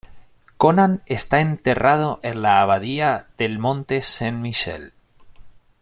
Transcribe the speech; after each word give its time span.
Conan 0.57 1.03
está 1.05 1.41
enterrado 1.41 2.19
en 2.23 2.41
la 2.41 2.59
abadía 2.61 3.27
del 3.37 3.59
Monte 3.59 4.01
Saint-Michel. 4.01 4.93